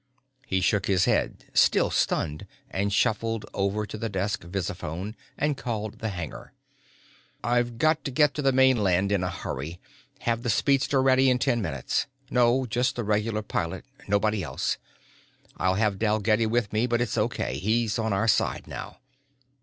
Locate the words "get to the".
8.11-8.51